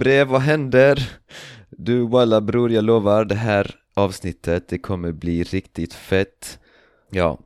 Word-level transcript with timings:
brev, 0.00 0.28
vad 0.28 0.40
händer? 0.40 1.10
Du 1.70 2.00
walla 2.06 2.40
bror, 2.40 2.72
jag 2.72 2.84
lovar, 2.84 3.24
det 3.24 3.34
här 3.34 3.74
avsnittet, 3.94 4.68
det 4.68 4.78
kommer 4.78 5.12
bli 5.12 5.42
riktigt 5.42 5.94
fett 5.94 6.58
Ja, 7.10 7.38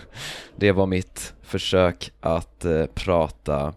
det 0.56 0.72
var 0.72 0.86
mitt 0.86 1.34
försök 1.42 2.12
att 2.20 2.64
eh, 2.64 2.86
prata 2.86 3.74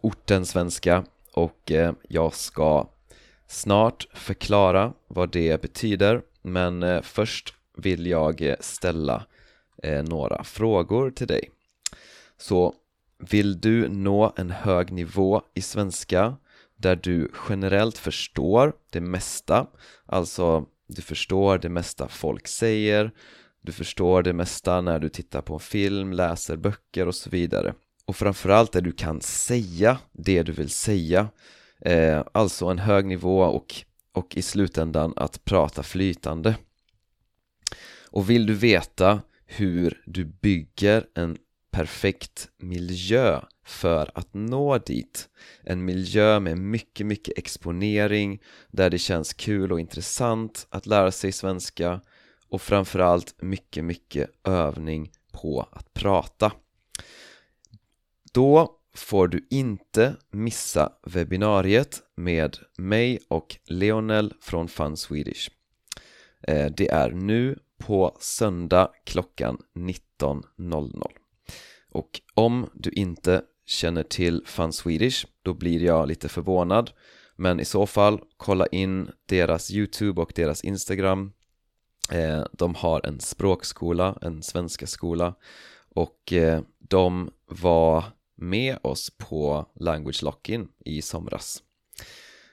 ortensvenska 0.00 1.04
och 1.32 1.72
eh, 1.72 1.92
jag 2.08 2.34
ska 2.34 2.88
snart 3.46 4.06
förklara 4.14 4.92
vad 5.08 5.32
det 5.32 5.62
betyder 5.62 6.22
men 6.42 6.82
eh, 6.82 7.02
först 7.02 7.54
vill 7.76 8.06
jag 8.06 8.42
eh, 8.42 8.56
ställa 8.60 9.26
eh, 9.82 10.02
några 10.02 10.44
frågor 10.44 11.10
till 11.10 11.26
dig. 11.26 11.50
Så 12.38 12.74
vill 13.18 13.60
du 13.60 13.88
nå 13.88 14.32
en 14.36 14.50
hög 14.50 14.92
nivå 14.92 15.42
i 15.54 15.62
svenska 15.62 16.36
där 16.76 16.96
du 16.96 17.30
generellt 17.48 17.98
förstår 17.98 18.72
det 18.90 19.00
mesta, 19.00 19.66
alltså 20.06 20.66
du 20.86 21.02
förstår 21.02 21.58
det 21.58 21.68
mesta 21.68 22.08
folk 22.08 22.48
säger, 22.48 23.10
du 23.62 23.72
förstår 23.72 24.22
det 24.22 24.32
mesta 24.32 24.80
när 24.80 24.98
du 24.98 25.08
tittar 25.08 25.42
på 25.42 25.54
en 25.54 25.60
film, 25.60 26.12
läser 26.12 26.56
böcker 26.56 27.08
och 27.08 27.14
så 27.14 27.30
vidare. 27.30 27.74
Och 28.06 28.16
framförallt 28.16 28.72
där 28.72 28.80
du 28.80 28.92
kan 28.92 29.20
säga 29.20 29.98
det 30.12 30.42
du 30.42 30.52
vill 30.52 30.70
säga, 30.70 31.28
eh, 31.80 32.22
alltså 32.32 32.66
en 32.66 32.78
hög 32.78 33.06
nivå 33.06 33.40
och, 33.42 33.74
och 34.12 34.36
i 34.36 34.42
slutändan 34.42 35.12
att 35.16 35.44
prata 35.44 35.82
flytande. 35.82 36.56
Och 38.10 38.30
vill 38.30 38.46
du 38.46 38.54
veta 38.54 39.20
hur 39.46 40.02
du 40.06 40.24
bygger 40.24 41.06
en 41.14 41.36
perfekt 41.74 42.48
miljö 42.58 43.40
för 43.64 44.10
att 44.14 44.28
nå 44.34 44.78
dit. 44.78 45.28
En 45.62 45.84
miljö 45.84 46.40
med 46.40 46.58
mycket, 46.58 47.06
mycket 47.06 47.38
exponering 47.38 48.42
där 48.70 48.90
det 48.90 48.98
känns 48.98 49.32
kul 49.32 49.72
och 49.72 49.80
intressant 49.80 50.66
att 50.70 50.86
lära 50.86 51.12
sig 51.12 51.32
svenska 51.32 52.00
och 52.48 52.62
framförallt 52.62 53.42
mycket, 53.42 53.84
mycket 53.84 54.30
övning 54.44 55.10
på 55.32 55.68
att 55.72 55.94
prata. 55.94 56.52
Då 58.32 58.78
får 58.94 59.28
du 59.28 59.46
inte 59.50 60.16
missa 60.30 60.92
webbinariet 61.06 62.02
med 62.16 62.58
mig 62.78 63.18
och 63.28 63.56
Leonel 63.66 64.34
från 64.40 64.68
Fun 64.68 64.96
Swedish. 64.96 65.50
Eh, 66.42 66.72
det 66.76 66.88
är 66.88 67.10
nu 67.10 67.58
på 67.78 68.16
söndag 68.20 68.90
klockan 69.04 69.58
19.00 69.74 71.23
och 71.94 72.20
om 72.34 72.70
du 72.74 72.90
inte 72.90 73.42
känner 73.66 74.02
till 74.02 74.42
Fun 74.46 74.72
Swedish 74.72 75.26
då 75.42 75.54
blir 75.54 75.82
jag 75.82 76.08
lite 76.08 76.28
förvånad. 76.28 76.90
Men 77.36 77.60
i 77.60 77.64
så 77.64 77.86
fall 77.86 78.20
kolla 78.36 78.66
in 78.66 79.10
deras 79.26 79.70
Youtube 79.70 80.22
och 80.22 80.32
deras 80.34 80.64
Instagram. 80.64 81.32
Eh, 82.10 82.44
de 82.52 82.74
har 82.74 83.06
en 83.06 83.20
språkskola, 83.20 84.18
en 84.22 84.42
svenska 84.42 84.86
skola. 84.86 85.34
Och 85.88 86.32
eh, 86.32 86.62
de 86.78 87.30
var 87.46 88.04
med 88.36 88.78
oss 88.82 89.10
på 89.18 89.66
Language 89.80 90.22
Lock-in 90.22 90.68
i 90.84 91.02
somras. 91.02 91.62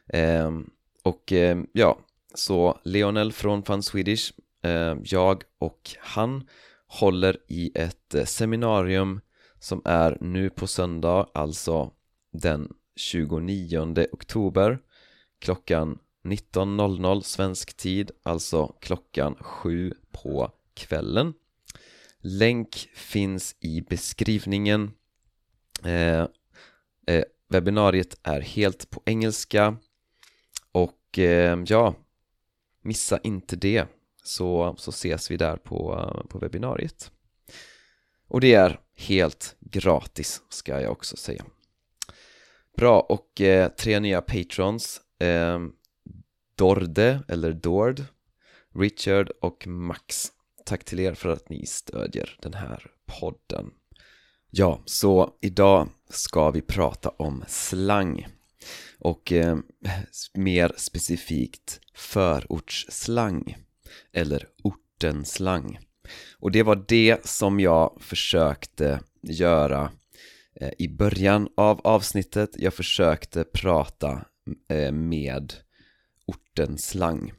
Eh, 0.08 0.52
och 1.04 1.34
eh, 1.34 1.58
ja, 1.72 2.00
så 2.34 2.80
Leonel 2.84 3.32
från 3.32 3.64
Fun 3.64 3.84
Swedish 3.84 4.34
eh, 4.64 4.98
jag 5.04 5.44
och 5.60 5.96
han 6.00 6.48
håller 6.88 7.38
i 7.48 7.72
ett 7.76 8.16
seminarium 8.26 9.22
som 9.62 9.82
är 9.86 10.18
nu 10.22 10.50
på 10.50 10.68
söndag, 10.68 11.28
alltså 11.34 11.92
den 12.32 12.74
29 12.96 14.08
oktober 14.12 14.80
klockan 15.40 16.00
19.00 16.24 17.22
svensk 17.22 17.78
tid, 17.78 18.12
alltså 18.24 18.68
klockan 18.68 19.36
7 19.40 19.94
på 20.12 20.52
kvällen. 20.74 21.34
Länk 22.20 22.76
finns 22.94 23.56
i 23.60 23.82
beskrivningen. 23.82 24.92
Eh, 25.84 26.28
eh, 27.08 27.24
webbinariet 27.50 28.20
är 28.24 28.42
helt 28.42 28.90
på 28.90 29.02
engelska 29.06 29.78
och 30.72 31.20
eh, 31.20 31.60
ja, 31.66 31.96
missa 32.82 33.20
inte 33.24 33.56
det 33.56 33.86
så, 34.24 34.76
så 34.78 34.90
ses 34.90 35.32
vi 35.32 35.38
där 35.38 35.58
på, 35.58 36.26
på 36.30 36.40
webbinariet. 36.40 37.12
Och 38.28 38.42
det 38.42 38.54
är 38.54 38.80
helt 39.02 39.56
gratis 39.60 40.42
ska 40.50 40.82
jag 40.82 40.92
också 40.92 41.18
säga. 41.18 41.46
Bra, 42.78 43.00
och 43.00 43.42
eh, 43.42 43.70
tre 43.70 44.00
nya 44.00 44.22
patrons 44.22 45.02
eh, 45.20 45.60
Dorde, 46.56 47.24
eller 47.28 47.54
Dord, 47.54 48.04
Richard 48.76 49.32
och 49.42 49.68
Max. 49.68 50.32
Tack 50.66 50.84
till 50.84 51.00
er 51.00 51.14
för 51.14 51.30
att 51.30 51.50
ni 51.50 51.66
stödjer 51.66 52.38
den 52.42 52.54
här 52.54 52.92
podden. 53.06 53.72
Ja, 54.50 54.82
så 54.86 55.38
idag 55.42 55.90
ska 56.10 56.52
vi 56.52 56.62
prata 56.62 57.10
om 57.10 57.44
slang 57.48 58.28
och 59.00 59.32
eh, 59.32 59.58
mer 60.34 60.74
specifikt 60.78 61.80
förortsslang 61.94 63.58
eller 64.12 64.48
ortenslang. 64.64 65.80
Och 66.40 66.52
det 66.52 66.64
var 66.64 66.86
det 66.88 67.26
som 67.26 67.60
jag 67.60 67.98
försökte 68.02 69.00
göra 69.22 69.92
eh, 70.56 70.72
i 70.78 70.88
början 70.88 71.50
av 71.58 71.82
avsnittet. 71.84 72.50
Jag 72.54 72.74
försökte 72.74 73.44
prata 73.44 74.26
eh, 74.70 74.92
med 74.92 75.54
ortens 76.26 76.88
slang. 76.88 77.34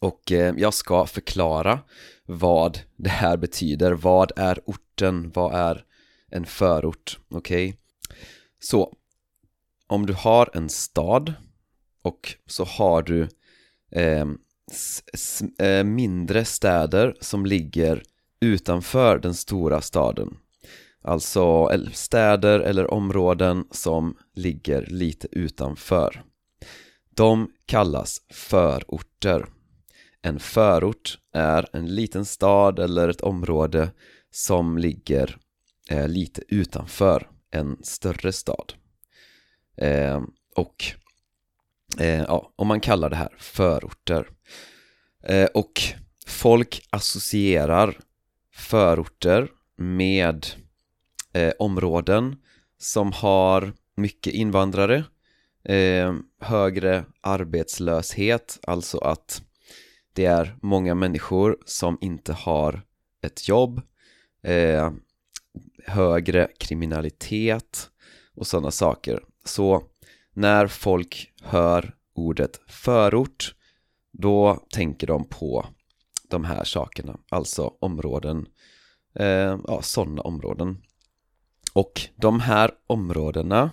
Och 0.00 0.32
eh, 0.32 0.54
jag 0.58 0.74
ska 0.74 1.06
förklara 1.06 1.80
vad 2.24 2.80
det 2.96 3.10
här 3.10 3.36
betyder. 3.36 3.92
Vad 3.92 4.32
är 4.36 4.60
orten? 4.64 5.30
Vad 5.34 5.54
är 5.54 5.84
en 6.30 6.46
förort? 6.46 7.18
Okej? 7.28 7.68
Okay? 7.68 7.78
Så, 8.58 8.94
om 9.86 10.06
du 10.06 10.12
har 10.12 10.50
en 10.54 10.68
stad 10.68 11.34
och 12.02 12.34
så 12.46 12.64
har 12.64 13.02
du 13.02 13.28
Eh, 15.58 15.84
mindre 15.84 16.44
städer 16.44 17.16
som 17.20 17.46
ligger 17.46 18.02
utanför 18.40 19.18
den 19.18 19.34
stora 19.34 19.80
staden. 19.80 20.36
Alltså 21.02 21.70
städer 21.92 22.60
eller 22.60 22.90
områden 22.94 23.64
som 23.70 24.16
ligger 24.34 24.86
lite 24.86 25.28
utanför. 25.32 26.22
De 27.10 27.50
kallas 27.66 28.20
förorter. 28.30 29.46
En 30.22 30.38
förort 30.40 31.18
är 31.32 31.68
en 31.72 31.94
liten 31.94 32.24
stad 32.24 32.78
eller 32.78 33.08
ett 33.08 33.20
område 33.20 33.90
som 34.30 34.78
ligger 34.78 35.38
eh, 35.90 36.08
lite 36.08 36.42
utanför 36.48 37.30
en 37.50 37.76
större 37.82 38.32
stad. 38.32 38.72
Eh, 39.76 40.22
Och 40.56 40.84
eh, 41.98 42.22
ja, 42.22 42.52
om 42.56 42.66
man 42.68 42.80
kallar 42.80 43.10
det 43.10 43.16
här 43.16 43.34
förorter 43.38 44.26
Eh, 45.28 45.48
och 45.54 45.80
folk 46.26 46.86
associerar 46.90 47.98
förorter 48.54 49.48
med 49.76 50.46
eh, 51.32 51.52
områden 51.58 52.36
som 52.78 53.12
har 53.12 53.72
mycket 53.96 54.32
invandrare, 54.32 55.04
eh, 55.64 56.14
högre 56.40 57.04
arbetslöshet, 57.20 58.58
alltså 58.62 58.98
att 58.98 59.42
det 60.12 60.24
är 60.24 60.56
många 60.62 60.94
människor 60.94 61.58
som 61.64 61.98
inte 62.00 62.32
har 62.32 62.82
ett 63.22 63.48
jobb, 63.48 63.82
eh, 64.42 64.92
högre 65.84 66.48
kriminalitet 66.58 67.90
och 68.34 68.46
sådana 68.46 68.70
saker. 68.70 69.20
Så 69.44 69.82
när 70.36 70.66
folk 70.66 71.32
hör 71.42 71.94
ordet 72.14 72.60
förort 72.66 73.54
då 74.12 74.66
tänker 74.70 75.06
de 75.06 75.28
på 75.28 75.66
de 76.28 76.44
här 76.44 76.64
sakerna, 76.64 77.18
alltså 77.28 77.74
områden, 77.80 78.46
eh, 79.14 79.58
ja 79.66 79.82
sådana 79.82 80.22
områden. 80.22 80.82
Och 81.72 82.00
de 82.16 82.40
här 82.40 82.70
områdena, 82.86 83.70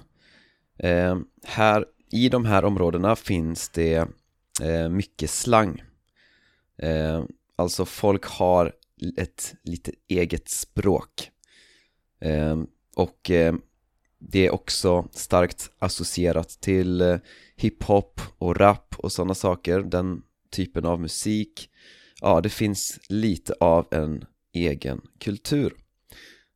eh, 0.77 1.17
här, 1.43 1.85
i 2.11 2.29
de 2.29 2.45
här 2.45 2.65
områdena 2.65 3.15
finns 3.15 3.69
det 3.69 4.07
eh, 4.61 4.89
mycket 4.89 5.29
slang. 5.29 5.83
Eh, 6.77 7.23
alltså 7.55 7.85
folk 7.85 8.25
har 8.25 8.73
ett 9.17 9.55
lite 9.63 9.91
eget 10.07 10.49
språk. 10.49 11.31
Eh, 12.19 12.63
och 12.95 13.31
eh, 13.31 13.55
det 14.29 14.45
är 14.47 14.53
också 14.53 15.07
starkt 15.11 15.71
associerat 15.79 16.49
till 16.49 17.01
eh, 17.01 17.17
hiphop 17.55 18.21
och 18.37 18.55
rap 18.59 18.95
och 18.97 19.11
sådana 19.11 19.35
saker. 19.35 19.79
Den 19.79 20.21
typen 20.51 20.85
av 20.85 21.01
musik 21.01 21.69
Ja, 22.25 22.41
det 22.41 22.49
finns 22.49 22.99
lite 23.09 23.53
av 23.59 23.87
en 23.91 24.25
egen 24.53 25.01
kultur. 25.19 25.73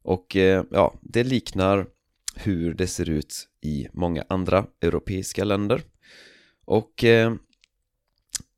Och 0.04 0.36
eh, 0.36 0.64
ja, 0.72 0.94
det 1.02 1.24
liknar 1.24 1.88
hur 2.36 2.74
det 2.74 2.88
ser 2.88 3.10
ut 3.10 3.48
i 3.62 3.88
många 3.94 4.24
andra 4.30 4.66
europeiska 4.82 5.44
länder. 5.44 5.82
Och 6.66 7.04
eh, 7.04 7.34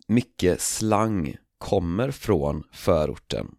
mycket 0.07 0.61
slang 0.61 1.37
kommer 1.57 2.11
från 2.11 2.63
förorten. 2.71 3.55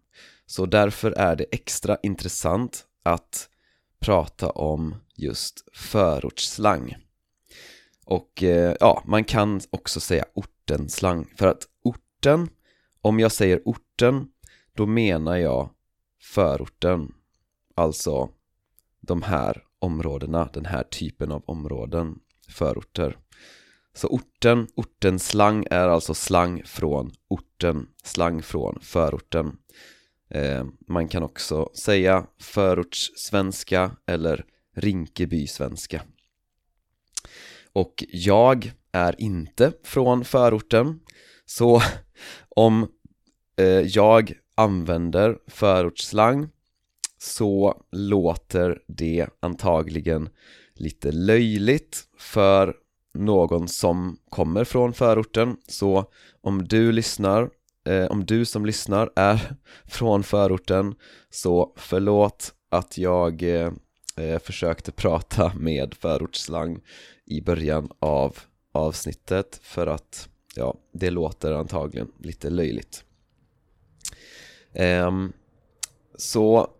Så 0.46 0.66
därför 0.66 1.10
är 1.10 1.36
det 1.36 1.46
extra 1.52 1.98
intressant 2.02 2.86
att 3.02 3.48
prata 4.00 4.50
om 4.50 4.94
just 5.22 5.64
förortsslang. 5.72 6.96
Och 8.04 8.42
eh, 8.42 8.76
ja, 8.80 9.02
man 9.06 9.24
kan 9.24 9.60
också 9.70 10.00
säga 10.00 10.24
ortenslang 10.34 11.26
för 11.36 11.46
att 11.46 11.66
orten, 11.82 12.48
om 13.00 13.20
jag 13.20 13.32
säger 13.32 13.62
orten 13.64 14.28
då 14.74 14.86
menar 14.86 15.36
jag 15.36 15.70
förorten. 16.22 17.14
Alltså 17.74 18.30
de 19.00 19.22
här 19.22 19.64
områdena, 19.78 20.50
den 20.52 20.64
här 20.64 20.82
typen 20.82 21.32
av 21.32 21.42
områden, 21.46 22.18
förorter. 22.48 23.18
Så 23.94 24.08
orten, 24.08 24.68
ortens 24.74 25.28
slang 25.28 25.66
är 25.70 25.88
alltså 25.88 26.14
slang 26.14 26.62
från 26.64 27.12
orten, 27.28 27.88
slang 28.04 28.42
från 28.42 28.78
förorten. 28.82 29.58
Eh, 30.30 30.66
Man 30.86 31.08
kan 31.08 31.22
också 31.22 31.70
säga 31.74 32.26
förortssvenska 32.40 33.96
eller 34.06 34.44
Rinkeby-svenska 34.76 36.02
Och 37.72 38.04
jag 38.08 38.72
är 38.92 39.20
inte 39.20 39.72
från 39.84 40.24
förorten 40.24 41.00
Så 41.46 41.82
om 42.48 42.88
eh, 43.56 43.66
jag 43.66 44.32
använder 44.54 45.38
förortsslang 45.46 46.48
så 47.18 47.82
låter 47.92 48.82
det 48.86 49.26
antagligen 49.40 50.28
lite 50.74 51.12
löjligt 51.12 52.04
för 52.18 52.74
någon 53.14 53.68
som 53.68 54.16
kommer 54.28 54.64
från 54.64 54.92
förorten. 54.92 55.56
Så 55.68 56.04
om 56.40 56.68
du 56.68 56.92
lyssnar 56.92 57.50
eh, 57.86 58.04
om 58.04 58.24
du 58.24 58.44
som 58.44 58.66
lyssnar 58.66 59.10
är 59.16 59.56
från 59.84 60.22
förorten 60.22 60.94
så 61.30 61.74
förlåt 61.76 62.54
att 62.70 62.98
jag 62.98 63.42
eh, 63.42 63.72
Eh, 64.16 64.38
försökte 64.38 64.92
prata 64.92 65.52
med 65.54 65.94
förortsslang 65.94 66.80
i 67.26 67.40
början 67.40 67.90
av 67.98 68.38
avsnittet 68.72 69.60
för 69.62 69.86
att 69.86 70.28
ja, 70.54 70.74
det 70.92 71.10
låter 71.10 71.52
antagligen 71.52 72.12
lite 72.18 72.50
löjligt. 72.50 73.04
Ehm, 74.72 75.32
så 76.16 76.70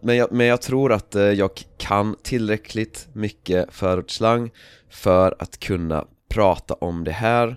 men, 0.00 0.16
jag, 0.16 0.32
men 0.32 0.46
jag 0.46 0.62
tror 0.62 0.92
att 0.92 1.14
eh, 1.14 1.22
jag 1.22 1.50
kan 1.76 2.16
tillräckligt 2.22 3.08
mycket 3.12 3.74
förortsslang 3.74 4.50
för 4.88 5.36
att 5.38 5.58
kunna 5.58 6.06
prata 6.28 6.74
om 6.74 7.04
det 7.04 7.12
här 7.12 7.56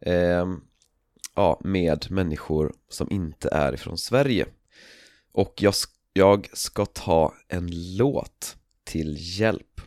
eh, 0.00 0.46
ja, 1.34 1.60
med 1.64 2.06
människor 2.10 2.72
som 2.88 3.10
inte 3.10 3.48
är 3.52 3.74
ifrån 3.74 3.98
Sverige. 3.98 4.46
Och 5.32 5.54
jag, 5.56 5.74
jag 6.12 6.48
ska 6.52 6.86
ta 6.86 7.34
en 7.48 7.96
låt 7.96 8.56
till 8.86 9.16
hjälp. 9.18 9.80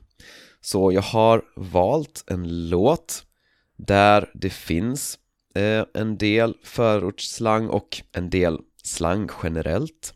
Så 0.62 0.92
jag 0.92 1.01
har 1.01 1.46
valt 1.56 2.24
en 2.28 2.69
låt 2.69 3.25
där 3.78 4.31
det 4.34 4.50
finns 4.50 5.19
eh, 5.56 5.86
en 5.94 6.18
del 6.18 6.57
förortsslang 6.63 7.68
och 7.68 8.01
en 8.12 8.30
del 8.30 8.60
slang 8.84 9.30
generellt. 9.44 10.13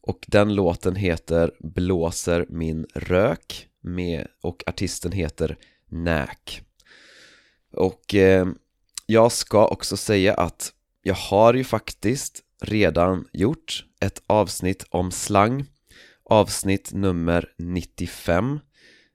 Och 0.00 0.24
den 0.28 0.54
låten 0.54 0.96
heter 0.96 1.52
Blåser 1.60 2.46
min 2.48 2.86
rök 2.94 3.68
med, 3.80 4.26
och 4.40 4.62
artisten 4.66 5.12
heter 5.12 5.58
Näk. 5.88 6.62
Och 7.72 8.14
eh, 8.14 8.46
jag 9.06 9.32
ska 9.32 9.68
också 9.68 9.96
säga 9.96 10.34
att 10.34 10.72
jag 11.02 11.14
har 11.14 11.54
ju 11.54 11.64
faktiskt 11.64 12.42
redan 12.60 13.28
gjort 13.32 13.84
ett 14.00 14.22
avsnitt 14.26 14.84
om 14.90 15.10
slang. 15.10 15.66
Avsnitt 16.28 16.92
nummer 16.92 17.52
95 17.58 18.60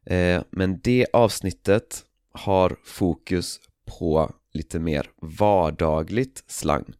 eh, 0.05 0.43
Men 0.51 0.79
det 0.79 1.05
avsnittet 1.13 2.05
har 2.31 2.77
fokus 2.83 3.59
på 3.99 4.35
lite 4.53 4.79
mer 4.79 5.11
vardagligt 5.21 6.43
slang 6.47 6.93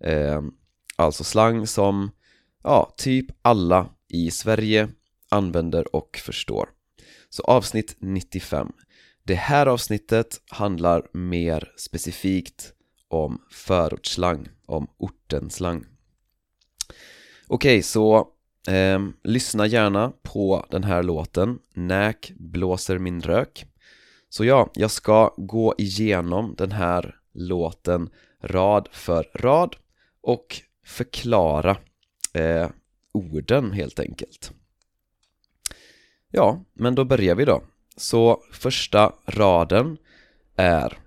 eh, 0.00 0.42
Alltså 0.96 1.24
slang 1.24 1.66
som 1.66 2.10
ja, 2.62 2.94
typ 2.96 3.26
alla 3.42 3.88
i 4.08 4.30
Sverige 4.30 4.88
använder 5.28 5.96
och 5.96 6.16
förstår. 6.16 6.68
Så 7.28 7.42
avsnitt 7.42 7.96
95. 7.98 8.72
Det 9.22 9.34
här 9.34 9.66
avsnittet 9.66 10.40
handlar 10.48 11.06
mer 11.12 11.72
specifikt 11.76 12.72
om 13.08 13.42
förortsslang, 13.50 14.48
om 14.66 14.90
ortenslang. 14.96 15.84
Okej, 17.46 17.76
okay, 17.76 17.82
så 17.82 18.28
eh, 18.68 19.00
lyssna 19.22 19.66
gärna 19.66 20.12
på 20.22 20.66
den 20.70 20.84
här 20.84 21.02
låten, 21.02 21.58
Näk 21.74 22.32
blåser 22.36 22.98
min 22.98 23.20
rök. 23.20 23.66
Så 24.28 24.44
ja, 24.44 24.70
jag 24.74 24.90
ska 24.90 25.34
gå 25.36 25.74
igenom 25.78 26.54
den 26.58 26.72
här 26.72 27.16
låten 27.32 28.10
rad 28.42 28.88
för 28.92 29.28
rad 29.34 29.76
och 30.22 30.56
förklara 30.86 31.76
eh, 32.32 32.68
orden 33.12 33.72
helt 33.72 34.00
enkelt. 34.00 34.52
Ja, 36.30 36.64
men 36.72 36.94
då 36.94 37.04
börjar 37.04 37.34
vi 37.34 37.44
då. 37.44 37.62
Så 37.96 38.42
första 38.52 39.12
raden 39.26 39.96
är 40.56 40.98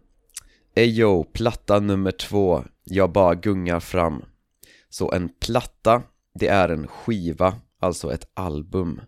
Eyo, 0.76 1.24
platta 1.24 1.80
nummer 1.80 2.12
två, 2.12 2.64
jag 2.84 3.12
bara 3.12 3.36
gungar 3.36 3.80
fram. 3.80 4.26
Så 4.90 5.12
en 5.12 5.30
platta, 5.30 6.04
det 6.36 6.48
är 6.48 6.70
en 6.70 6.88
skiva, 6.88 7.56
alltså 7.80 8.14
ett 8.14 8.32
album 8.34 9.02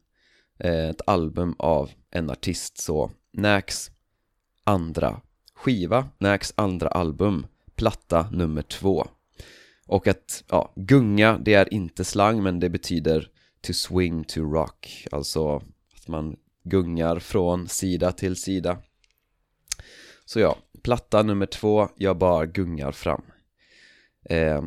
eh, 0.59 0.89
Ett 0.89 1.01
album 1.07 1.55
av 1.59 1.91
en 2.11 2.29
artist, 2.29 2.77
så 2.77 3.11
Nax 3.33 3.91
andra 4.63 5.21
skiva, 5.53 6.09
Nax 6.17 6.53
andra 6.55 6.87
album, 6.87 7.47
platta 7.75 8.29
nummer 8.31 8.61
två. 8.61 9.07
Och 9.87 10.07
att, 10.07 10.43
ja, 10.49 10.73
gunga, 10.75 11.37
det 11.37 11.53
är 11.53 11.73
inte 11.73 12.03
slang 12.03 12.43
men 12.43 12.59
det 12.59 12.69
betyder 12.69 13.29
to 13.61 13.73
swing 13.73 14.23
to 14.23 14.41
rock. 14.41 15.07
Alltså 15.11 15.55
att 15.95 16.07
man 16.07 16.37
gungar 16.63 17.19
från 17.19 17.67
sida 17.67 18.11
till 18.11 18.35
sida. 18.35 18.77
Så 20.25 20.39
ja, 20.39 20.57
platta 20.83 21.23
nummer 21.23 21.45
två, 21.45 21.89
jag 21.95 22.17
bara 22.17 22.45
gungar 22.45 22.91
fram. 22.91 23.21
Eh, 24.29 24.63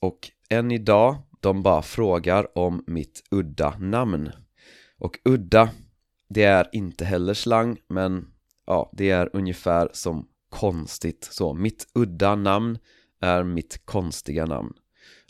Och 0.00 0.30
än 0.50 0.70
idag, 0.70 1.16
de 1.40 1.62
bara 1.62 1.82
frågar 1.82 2.58
om 2.58 2.84
mitt 2.86 3.22
udda 3.30 3.78
namn. 3.78 4.30
Och 4.98 5.18
udda, 5.24 5.70
det 6.28 6.44
är 6.44 6.68
inte 6.72 7.04
heller 7.04 7.34
slang 7.34 7.78
men 7.88 8.26
ja, 8.66 8.90
det 8.92 9.10
är 9.10 9.30
ungefär 9.32 9.90
som 9.92 10.28
konstigt. 10.48 11.28
Så 11.30 11.54
mitt 11.54 11.86
udda 11.94 12.34
namn 12.34 12.78
är 13.20 13.44
mitt 13.44 13.86
konstiga 13.86 14.46
namn. 14.46 14.72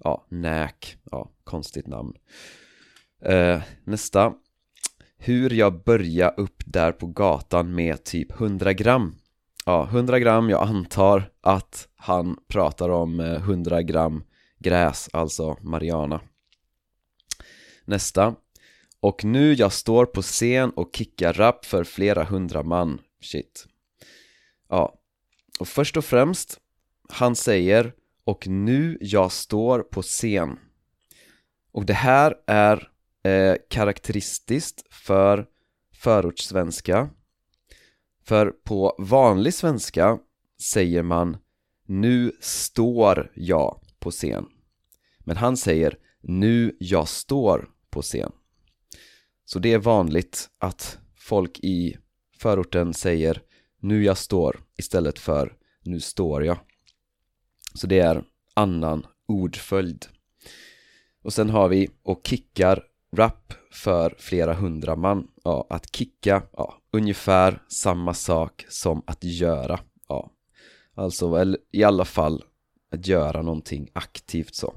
Ja, 0.05 0.27
Näk, 0.29 0.99
ja, 1.11 1.31
konstigt 1.45 1.87
namn. 1.87 2.13
Eh, 3.25 3.61
Nästa. 3.85 4.33
Hur 5.19 5.51
jag 5.51 5.85
började 5.85 6.43
upp 6.43 6.63
där 6.67 6.93
på 6.93 7.07
gatan 7.07 7.75
med 7.75 8.05
typ 8.05 8.41
100 8.41 8.73
gram. 8.73 9.15
Ja, 9.67 9.89
100 9.91 10.19
gram, 10.19 10.51
jag 10.51 10.63
antar 10.69 11.31
att 11.41 11.89
han 11.97 12.37
pratar 12.49 12.89
om 12.89 13.21
100 13.21 13.79
eh, 13.79 13.83
gram 13.83 14.23
gräs, 14.59 15.09
alltså 15.13 15.57
Mariana. 15.61 16.21
Nästa. 17.85 18.35
Och 19.01 19.25
nu 19.25 19.55
jag 19.55 19.73
står 19.73 20.07
på 20.07 20.23
scen 20.23 20.71
och 20.71 20.91
kickar 20.97 21.33
rap 21.33 21.65
för 21.65 21.85
flera 21.85 22.25
hundra 22.25 22.63
man. 22.63 23.01
Shit. 23.21 23.67
Ja. 24.69 24.95
Och 25.61 25.69
först 25.69 25.97
och 25.97 26.05
främst 26.05 26.61
han 27.09 27.37
säger 27.37 27.93
och 28.25 28.49
nu 28.49 28.99
jag 29.01 29.33
står 29.33 29.81
på 29.81 30.03
scen. 30.03 30.59
Och 31.73 31.87
det 31.87 31.95
här 31.95 32.35
är 32.47 32.91
eh, 33.23 33.57
karaktäristiskt 33.71 34.95
för 34.95 35.47
förortssvenska. 35.95 37.11
För 38.25 38.51
på 38.51 38.97
vanlig 38.99 39.55
svenska 39.55 40.19
säger 40.63 41.03
man 41.03 41.37
nu 41.87 42.33
står 42.41 43.33
jag 43.35 43.81
på 43.99 44.11
scen. 44.11 44.47
Men 45.19 45.37
han 45.37 45.57
säger 45.57 45.99
nu 46.21 46.77
jag 46.81 47.09
står 47.09 47.71
på 47.91 48.03
scen. 48.03 48.33
Så 49.45 49.59
det 49.59 49.73
är 49.73 49.79
vanligt 49.79 50.51
att 50.59 50.99
folk 51.17 51.59
i 51.59 51.97
förorten 52.39 52.95
säger 52.95 53.43
nu 53.81 54.05
jag 54.05 54.19
står 54.19 54.61
istället 54.77 55.19
för 55.19 55.57
nu 55.83 56.01
står 56.01 56.45
jag. 56.45 56.59
Så 57.75 57.87
det 57.87 57.99
är 57.99 58.25
annan 58.55 59.07
ordföljd. 59.27 60.07
Och 61.23 61.33
sen 61.33 61.51
har 61.51 61.69
vi 61.69 61.91
och 62.03 62.27
kickar 62.27 62.85
rap 63.17 63.55
för 63.73 64.15
flera 64.19 64.55
hundra 64.55 64.97
man, 64.97 65.29
ja, 65.45 65.67
att 65.71 65.97
kicka, 65.97 66.43
ja, 66.53 66.83
ungefär 66.91 67.63
samma 67.69 68.15
sak 68.15 68.67
som 68.69 69.03
att 69.07 69.25
göra, 69.25 69.81
ja. 70.09 70.31
Alltså, 70.95 71.35
eller 71.35 71.59
i 71.73 71.85
alla 71.85 72.05
fall 72.05 72.45
att 72.91 73.07
göra 73.07 73.43
någonting 73.43 73.91
aktivt 73.93 74.55
så. 74.55 74.75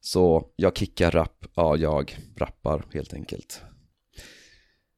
Så 0.00 0.50
jag 0.56 0.76
kickar 0.76 1.10
rap, 1.10 1.46
ja 1.54 1.76
jag 1.76 2.16
rappar 2.36 2.84
helt 2.92 3.14
enkelt. 3.14 3.62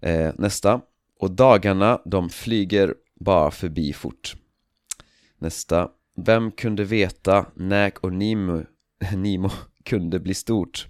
Eh, 0.03 0.33
Nästa. 0.39 0.81
Och 1.19 1.31
dagarna, 1.31 2.03
de 2.05 2.31
flyger 2.31 2.95
bara 3.15 3.51
förbi 3.51 3.93
fort. 3.93 4.35
Nästa. 5.39 5.91
Vem 6.17 6.51
kunde 6.51 6.85
veta 6.85 7.47
Näk 7.55 7.99
och 7.99 8.13
Nimo, 8.13 8.63
Nimo 9.17 9.51
kunde 9.85 10.21
bli 10.21 10.35
stort? 10.35 10.87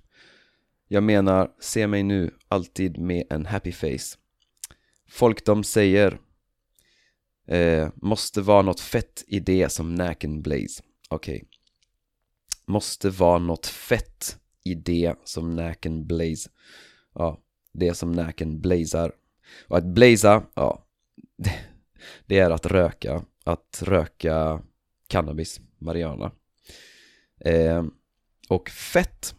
Jag 0.88 1.02
menar, 1.02 1.50
se 1.60 1.86
mig 1.86 2.02
nu, 2.02 2.30
alltid 2.48 2.98
med 2.98 3.24
en 3.30 3.46
happy 3.46 3.72
face. 3.72 4.18
Folk 5.08 5.44
de 5.44 5.64
säger 5.64 6.18
eh, 7.46 7.88
Måste 7.96 8.40
vara 8.40 8.62
något 8.62 8.80
fett 8.80 9.24
i 9.26 9.40
det 9.40 9.72
som 9.72 9.94
naken 9.94 10.42
Blaze 10.42 10.82
Okej 11.08 11.36
okay. 11.36 11.48
Måste 12.66 13.10
vara 13.10 13.38
något 13.38 13.66
fett 13.66 14.38
i 14.64 14.74
det 14.74 15.14
som 15.24 15.50
naken 15.50 16.06
Blaze 16.06 16.50
Ja, 17.14 17.40
det 17.72 17.94
som 17.94 18.12
naken 18.12 18.60
blazar 18.60 19.12
Och 19.68 19.78
att 19.78 19.84
blaza, 19.84 20.42
ja 20.54 20.86
det, 21.36 21.54
det 22.26 22.38
är 22.38 22.50
att 22.50 22.66
röka 22.66 23.24
Att 23.44 23.82
röka 23.82 24.62
cannabis, 25.06 25.60
marijuana 25.78 26.32
eh, 27.40 27.84
Och 28.48 28.68
fett 28.70 29.34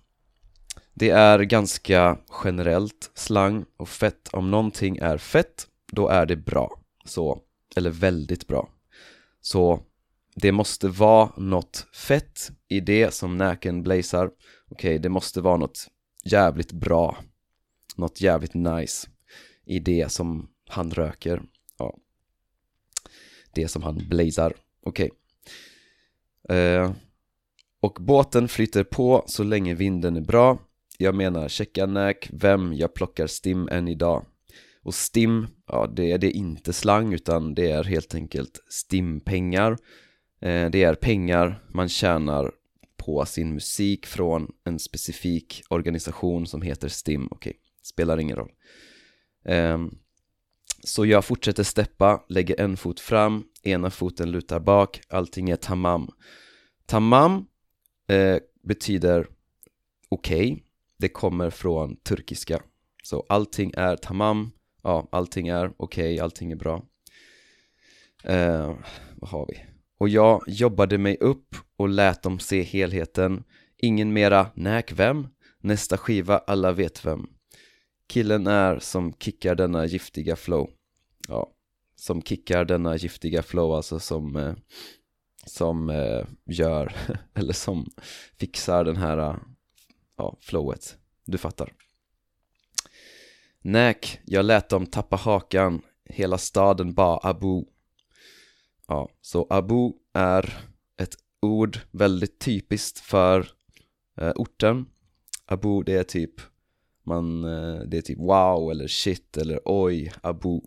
det 0.97 1.09
är 1.09 1.39
ganska 1.39 2.17
generellt 2.43 3.11
slang 3.13 3.65
och 3.77 3.89
fett, 3.89 4.29
om 4.31 4.51
någonting 4.51 4.97
är 4.97 5.17
fett, 5.17 5.67
då 5.91 6.07
är 6.07 6.25
det 6.25 6.35
bra. 6.35 6.79
Så, 7.05 7.41
eller 7.75 7.89
väldigt 7.89 8.47
bra. 8.47 8.69
Så 9.41 9.79
det 10.35 10.51
måste 10.51 10.87
vara 10.87 11.31
något 11.37 11.87
fett 11.93 12.51
i 12.67 12.79
det 12.79 13.13
som 13.13 13.37
näken 13.37 13.83
blazar. 13.83 14.25
Okej, 14.25 14.35
okay, 14.69 14.97
det 14.97 15.09
måste 15.09 15.41
vara 15.41 15.57
något 15.57 15.87
jävligt 16.23 16.71
bra. 16.71 17.17
Något 17.95 18.21
jävligt 18.21 18.53
nice 18.53 19.07
i 19.65 19.79
det 19.79 20.11
som 20.11 20.49
han 20.67 20.91
röker. 20.91 21.43
Ja. 21.77 21.97
Det 23.53 23.67
som 23.67 23.83
han 23.83 24.07
blazar. 24.09 24.53
Okej. 24.83 25.11
Okay. 26.43 26.57
Eh, 26.57 26.91
och 27.79 27.97
båten 28.01 28.47
flyter 28.47 28.83
på 28.83 29.23
så 29.27 29.43
länge 29.43 29.73
vinden 29.73 30.15
är 30.15 30.21
bra 30.21 30.59
jag 30.97 31.15
menar 31.15 31.47
checka 31.47 31.85
näk, 31.85 32.29
vem, 32.33 32.73
jag 32.73 32.93
plockar 32.93 33.27
stim 33.27 33.67
än 33.71 33.87
idag 33.87 34.25
och 34.85 34.93
stim, 34.93 35.47
ja 35.67 35.87
det, 35.87 36.17
det 36.17 36.27
är 36.27 36.35
inte 36.35 36.73
slang 36.73 37.13
utan 37.13 37.55
det 37.55 37.71
är 37.71 37.83
helt 37.83 38.15
enkelt 38.15 38.59
stimpengar. 38.69 39.71
Eh, 40.41 40.69
Det 40.69 40.83
är 40.83 40.95
pengar 40.95 41.63
man 41.73 41.89
tjänar 41.89 42.51
på 42.97 43.25
sin 43.25 43.53
musik 43.53 44.05
från 44.05 44.51
en 44.63 44.79
specifik 44.79 45.63
organisation 45.69 46.47
som 46.47 46.61
heter 46.61 46.87
STIM, 46.87 47.27
okej, 47.31 47.49
okay, 47.49 47.59
spelar 47.83 48.19
ingen 48.19 48.35
roll. 48.37 48.51
Eh, 49.45 49.77
Så 50.83 51.05
jag 51.05 51.25
fortsätter 51.25 51.63
steppa, 51.63 52.23
lägger 52.29 52.59
en 52.61 52.77
fot 52.77 52.99
fram, 52.99 53.43
ena 53.63 53.89
foten 53.89 54.31
lutar 54.31 54.59
bak, 54.59 55.01
allting 55.09 55.49
är 55.49 55.55
tamam. 55.55 56.09
Tamam 56.85 57.45
eh, 58.07 58.37
betyder 58.63 59.27
okej. 60.09 60.51
Okay, 60.51 60.63
det 60.97 61.09
kommer 61.09 61.49
från 61.49 61.95
turkiska. 61.95 62.61
Så 63.03 63.25
allting 63.29 63.73
är 63.77 63.95
tamam, 63.95 64.51
ja 64.85 65.07
allting 65.11 65.47
är 65.47 65.65
okej, 65.77 66.13
okay, 66.13 66.19
allting 66.19 66.51
är 66.51 66.55
bra 66.55 66.85
eh, 68.23 68.75
Vad 69.15 69.29
har 69.29 69.45
vi? 69.47 69.65
Och 69.97 70.09
jag 70.09 70.43
jobbade 70.47 70.97
mig 70.97 71.17
upp 71.19 71.55
och 71.77 71.89
lät 71.89 72.23
dem 72.23 72.39
se 72.39 72.61
helheten 72.61 73.43
Ingen 73.77 74.13
mera 74.13 74.47
näk 74.53 74.91
vem? 74.91 75.27
Nästa 75.59 75.97
skiva, 75.97 76.37
alla 76.37 76.71
vet 76.71 77.05
vem 77.05 77.27
Killen 78.09 78.47
är 78.47 78.79
som 78.79 79.13
kickar 79.13 79.55
denna 79.55 79.85
giftiga 79.85 80.35
flow 80.35 80.69
Ja, 81.27 81.51
som 81.95 82.21
kickar 82.21 82.65
denna 82.65 82.95
giftiga 82.95 83.43
flow, 83.43 83.73
alltså 83.73 83.99
som 83.99 84.35
eh, 84.35 84.53
Som 85.45 85.89
eh, 85.89 86.25
gör, 86.45 86.95
eller 87.33 87.53
som 87.53 87.85
fixar 88.39 88.83
den 88.83 88.97
här 88.97 89.17
eh, 89.17 89.37
ja, 90.17 90.37
flowet. 90.41 90.97
Du 91.25 91.37
fattar. 91.37 91.73
Näk, 93.67 94.19
jag 94.25 94.45
lät 94.45 94.69
dem 94.69 94.85
tappa 94.85 95.15
hakan. 95.15 95.81
Hela 96.09 96.37
staden 96.37 96.93
bara 96.93 97.19
Abu. 97.29 97.65
Ja, 98.87 99.09
så 99.21 99.47
Abu 99.49 99.93
är 100.13 100.57
ett 100.97 101.15
ord 101.41 101.79
väldigt 101.91 102.39
typiskt 102.39 102.99
för 102.99 103.47
eh, 104.17 104.31
orten. 104.35 104.85
Abu, 105.45 105.83
det 105.83 105.93
är 105.93 106.03
typ 106.03 106.31
man, 107.03 107.43
eh, 107.43 107.79
det 107.79 107.97
är 107.97 108.01
typ 108.01 108.19
wow 108.19 108.71
eller 108.71 108.87
shit 108.87 109.37
eller 109.37 109.59
oj, 109.65 110.11
Abu. 110.21 110.61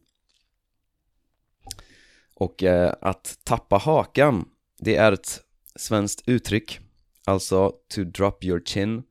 Och 2.35 2.63
eh, 2.63 2.95
att 3.01 3.39
tappa 3.45 3.77
hakan, 3.77 4.49
det 4.79 4.97
är 4.97 5.13
ett 5.13 5.41
svenskt 5.77 6.29
uttryck. 6.29 6.81
Alltså 7.25 7.73
to 7.95 8.05
drop 8.05 8.45
your 8.45 8.63
chin 8.65 9.03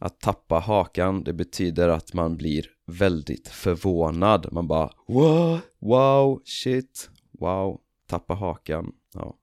att 0.00 0.20
tappa 0.20 0.58
hakan, 0.58 1.24
det 1.24 1.32
betyder 1.32 1.88
att 1.88 2.14
man 2.14 2.36
blir 2.36 2.77
väldigt 2.88 3.48
förvånad. 3.48 4.52
Man 4.52 4.66
bara 4.66 4.90
wow, 5.06 5.60
wow, 5.78 6.42
shit, 6.44 7.10
wow, 7.30 7.80
tappa 8.06 8.34
hakan. 8.34 8.92
Ja. 9.14 9.38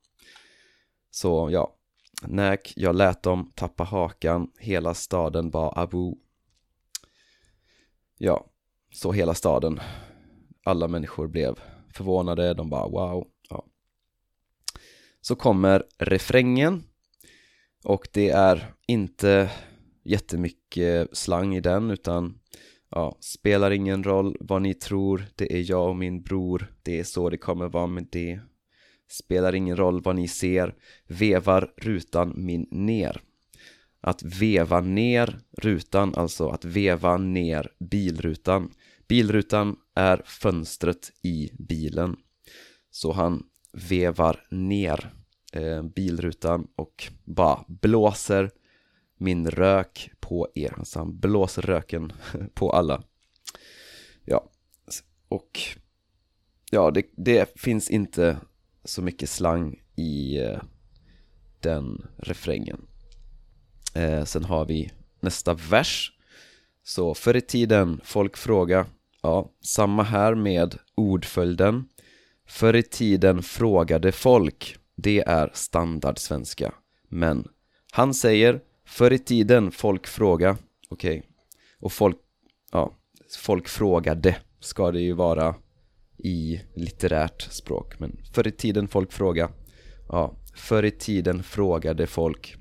Så 1.12 1.50
ja, 1.52 1.76
Näk, 2.22 2.74
jag 2.76 2.96
lät 2.96 3.24
dem 3.24 3.52
tappa 3.56 3.84
hakan, 3.84 4.52
hela 4.60 4.94
staden 4.94 5.50
bara 5.50 5.82
Abu. 5.82 6.16
Ja, 8.18 8.46
så 8.94 9.12
hela 9.12 9.34
staden. 9.34 9.80
Alla 10.64 10.88
människor 10.88 11.28
blev 11.28 11.60
förvånade, 11.94 12.54
de 12.54 12.70
bara 12.70 12.88
wow. 12.88 13.28
Ja. 13.50 13.66
Så 15.22 15.36
kommer 15.36 15.84
refrängen. 15.98 16.84
Och 17.84 18.08
det 18.12 18.30
är 18.30 18.74
inte 18.88 19.52
jättemycket 20.04 21.18
slang 21.18 21.56
i 21.56 21.62
den 21.62 21.92
utan 21.92 22.40
ja, 22.90 23.18
spelar 23.20 23.72
ingen 23.72 24.04
roll 24.04 24.38
vad 24.40 24.62
ni 24.62 24.74
tror, 24.74 25.26
det 25.36 25.54
är 25.54 25.70
jag 25.70 25.90
och 25.90 25.96
min 25.96 26.22
bror, 26.22 26.74
det 26.84 27.00
är 27.00 27.04
så 27.04 27.30
det 27.30 27.38
kommer 27.38 27.68
vara 27.68 27.88
med 27.88 28.08
det. 28.12 28.40
Spelar 29.08 29.56
ingen 29.56 29.78
roll 29.78 30.02
vad 30.02 30.16
ni 30.16 30.28
ser, 30.28 30.76
vevar 31.08 31.74
rutan 31.78 32.34
min 32.36 32.68
ner. 32.72 33.22
Att 34.02 34.24
veva 34.24 34.82
ner 34.82 35.40
rutan, 35.58 36.16
alltså 36.16 36.50
att 36.50 36.66
veva 36.66 37.18
ner 37.18 37.72
bilrutan. 37.80 38.72
Bilrutan 39.08 39.76
är 39.96 40.22
fönstret 40.26 41.12
i 41.24 41.52
bilen. 41.60 42.16
Så 42.92 43.12
han 43.12 43.44
vevar 43.90 44.44
ner 44.52 45.14
eh, 45.54 45.84
bilrutan 45.84 46.68
och 46.76 47.08
bara 47.24 47.66
blåser 47.68 48.52
min 49.18 49.50
rök 49.50 50.12
på 50.20 50.48
er. 50.56 50.74
Alltså 50.80 51.00
han 51.00 51.20
blåser 51.20 51.62
röken 51.62 52.14
på 52.54 52.72
alla. 52.72 53.04
Ja, 54.26 54.50
och 55.28 55.60
ja, 56.72 56.92
det, 56.92 57.06
det 57.18 57.60
finns 57.60 57.90
inte 57.90 58.38
så 58.84 59.02
mycket 59.02 59.30
slang 59.30 59.82
i 59.96 60.38
eh, 60.38 60.62
den 61.60 62.08
refrängen. 62.18 62.88
Eh, 63.96 64.24
sen 64.24 64.44
har 64.44 64.66
vi 64.66 64.92
nästa 65.20 65.54
vers. 65.54 66.12
Så 66.84 67.14
förr 67.14 67.36
i 67.36 67.42
tiden, 67.42 68.02
folk 68.04 68.38
fråga, 68.38 68.86
ja, 69.22 69.52
samma 69.62 70.04
här 70.04 70.36
med 70.36 70.78
ordföljden. 70.96 71.90
Förr 72.48 72.76
i 72.76 72.84
tiden 72.84 73.44
frågade 73.44 74.12
folk, 74.12 74.78
det 74.96 75.20
är 75.28 75.52
standardsvenska. 75.54 76.74
Men 77.10 77.48
han 77.92 78.14
säger 78.14 78.62
Förr 78.86 79.14
i 79.14 79.20
tiden, 79.20 79.72
folk 79.72 80.08
fråga, 80.08 80.58
okej, 80.90 81.18
okay. 81.18 81.30
och 81.80 81.92
folk, 81.92 82.18
ja, 82.72 82.94
folk 83.38 83.68
frågade 83.68 84.36
ska 84.60 84.92
det 84.92 85.02
ju 85.02 85.14
vara 85.14 85.56
i 86.18 86.62
litterärt 86.76 87.42
språk, 87.42 88.00
men 88.00 88.18
förr 88.34 88.48
i 88.48 88.52
tiden 88.52 88.88
folk 88.88 89.12
fråga, 89.12 89.52
ja, 90.10 90.36
förr 90.56 90.84
i 90.84 90.92
tiden 90.92 91.44
frågade 91.44 92.08
folk 92.08 92.56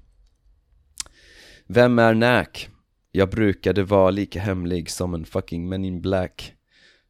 Vem 1.67 1.99
är 1.99 2.15
Näk? 2.15 2.69
Jag 3.13 3.31
brukade 3.31 3.83
vara 3.83 4.11
lika 4.11 4.41
hemlig 4.41 4.91
som 4.91 5.15
en 5.15 5.25
fucking 5.25 5.69
men 5.69 5.85
in 5.85 6.01
black 6.01 6.55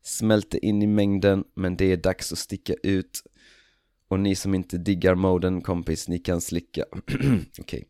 Smälte 0.03 0.67
in 0.67 0.83
i 0.83 0.87
mängden, 0.87 1.45
men 1.55 1.77
det 1.77 1.93
är 1.93 1.97
dags 1.97 2.33
att 2.33 2.39
sticka 2.39 2.75
ut 2.83 3.23
och 4.15 4.21
ni 4.21 4.35
som 4.35 4.55
inte 4.55 4.79
diggar 4.79 5.15
moden 5.15 5.61
kompis, 5.61 6.09
ni 6.09 6.19
kan 6.19 6.41
slicka. 6.41 6.85
Okej. 7.61 7.89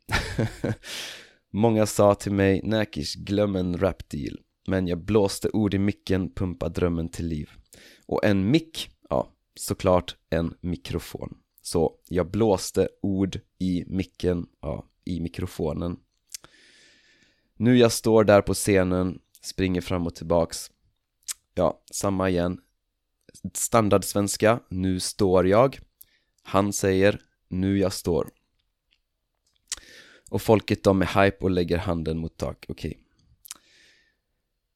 Många 1.50 1.86
sa 1.86 2.14
till 2.14 2.32
mig, 2.32 2.60
Näkish 2.64 3.16
glöm 3.16 3.56
en 3.56 3.78
rapdeal 3.78 4.40
Men 4.66 4.86
jag 4.86 4.98
blåste 4.98 5.50
ord 5.52 5.74
i 5.74 5.78
micken, 5.78 6.30
pumpa 6.34 6.68
drömmen 6.68 7.08
till 7.08 7.26
liv. 7.26 7.50
Och 8.06 8.24
en 8.24 8.50
mick, 8.50 8.90
ja, 9.10 9.32
såklart 9.54 10.16
en 10.30 10.54
mikrofon. 10.60 11.36
Så 11.62 11.94
jag 12.08 12.30
blåste 12.30 12.88
ord 13.02 13.40
i 13.58 13.84
micken, 13.86 14.46
ja, 14.60 14.86
i 15.04 15.20
mikrofonen. 15.20 15.96
Nu 17.56 17.78
jag 17.78 17.92
står 17.92 18.24
där 18.24 18.42
på 18.42 18.54
scenen, 18.54 19.18
springer 19.42 19.80
fram 19.80 20.06
och 20.06 20.14
tillbaks. 20.14 20.70
Ja, 21.54 21.82
samma 21.90 22.30
igen. 22.30 22.60
Standardsvenska, 23.54 24.60
nu 24.68 25.00
står 25.00 25.48
jag. 25.48 25.80
Han 26.46 26.72
säger, 26.72 27.20
nu 27.48 27.78
jag 27.78 27.92
står. 27.92 28.30
Och 30.30 30.42
folket 30.42 30.82
de 30.82 31.02
är 31.02 31.24
hype 31.24 31.36
och 31.40 31.50
lägger 31.50 31.78
handen 31.78 32.18
mot 32.18 32.36
tak, 32.36 32.66
okej. 32.68 32.98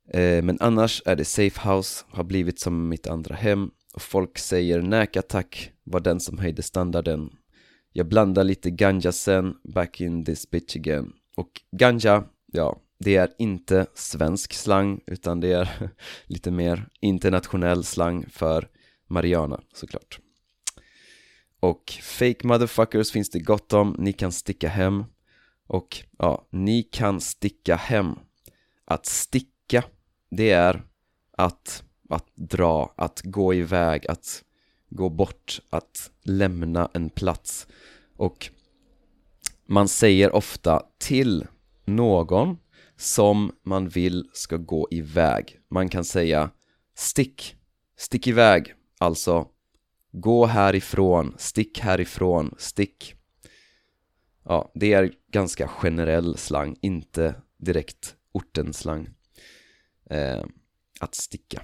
Okay. 0.08 0.22
eh, 0.22 0.42
Men 0.42 0.56
annars 0.60 1.02
är 1.06 1.16
det 1.16 1.24
safe 1.24 1.68
house, 1.68 2.04
har 2.08 2.24
blivit 2.24 2.60
som 2.60 2.88
mitt 2.88 3.06
andra 3.06 3.34
hem. 3.34 3.70
Och 3.94 4.02
folk 4.02 4.38
säger 4.38 4.82
näka 4.82 5.22
tack 5.22 5.72
var 5.84 6.00
den 6.00 6.20
som 6.20 6.38
höjde 6.38 6.62
standarden. 6.62 7.30
Jag 7.92 8.08
blandar 8.08 8.44
lite 8.44 8.70
ganja 8.70 9.12
sen, 9.12 9.54
back 9.64 10.00
in 10.00 10.24
this 10.24 10.50
bitch 10.50 10.76
again. 10.76 11.12
Och 11.36 11.50
ganja, 11.72 12.24
ja, 12.46 12.80
det 12.98 13.16
är 13.16 13.34
inte 13.38 13.86
svensk 13.94 14.52
slang 14.52 15.00
utan 15.06 15.40
det 15.40 15.52
är 15.52 15.90
lite 16.26 16.50
mer 16.50 16.88
internationell 17.00 17.84
slang 17.84 18.26
för 18.30 18.68
Mariana 19.08 19.60
såklart 19.74 20.20
och 21.60 21.92
fake 22.02 22.46
motherfuckers 22.46 23.10
finns 23.10 23.30
det 23.30 23.38
gott 23.38 23.72
om, 23.72 23.96
ni 23.98 24.12
kan 24.12 24.32
sticka 24.32 24.68
hem 24.68 25.04
och 25.66 25.96
ja, 26.18 26.46
ni 26.50 26.82
kan 26.82 27.20
sticka 27.20 27.76
hem. 27.76 28.18
Att 28.84 29.06
sticka, 29.06 29.84
det 30.30 30.50
är 30.50 30.82
att, 31.32 31.82
att 32.08 32.26
dra, 32.34 32.94
att 32.96 33.20
gå 33.24 33.54
iväg, 33.54 34.06
att 34.06 34.44
gå 34.90 35.08
bort, 35.08 35.60
att 35.70 36.10
lämna 36.22 36.90
en 36.92 37.10
plats. 37.10 37.66
Och 38.16 38.50
man 39.66 39.88
säger 39.88 40.32
ofta 40.34 40.82
till 40.98 41.46
någon 41.84 42.58
som 42.96 43.52
man 43.62 43.88
vill 43.88 44.30
ska 44.32 44.56
gå 44.56 44.88
iväg. 44.90 45.60
Man 45.68 45.88
kan 45.88 46.04
säga 46.04 46.50
stick, 46.94 47.56
stick 47.96 48.26
iväg, 48.26 48.74
alltså 48.98 49.48
gå 50.12 50.46
härifrån, 50.46 51.34
stick 51.38 51.78
härifrån, 51.78 52.54
stick. 52.58 53.14
Ja, 54.44 54.72
det 54.74 54.92
är 54.92 55.12
ganska 55.32 55.68
generell 55.68 56.36
slang, 56.36 56.76
inte 56.80 57.34
direkt 57.56 58.16
ortenslang 58.32 59.08
eh, 60.10 60.44
Att 61.00 61.14
sticka. 61.14 61.62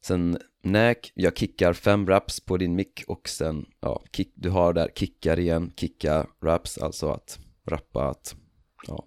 Sen 0.00 0.38
näk, 0.62 1.12
jag 1.14 1.36
kickar 1.36 1.72
fem 1.72 2.06
raps 2.06 2.40
på 2.40 2.56
din 2.56 2.74
mick 2.74 3.04
och 3.06 3.28
sen, 3.28 3.66
ja, 3.80 4.04
kick, 4.12 4.32
du 4.34 4.50
har 4.50 4.72
där 4.72 4.90
kickar 4.94 5.38
igen, 5.38 5.72
kicka 5.76 6.26
raps, 6.42 6.78
alltså 6.78 7.10
att 7.10 7.38
rappa, 7.66 8.08
att, 8.08 8.36
ja. 8.86 9.06